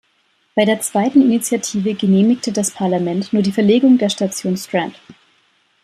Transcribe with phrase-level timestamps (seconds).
[0.55, 4.99] Bei der zweiten Initiative genehmigte das Parlament nur die Verlegung der Station "Strand".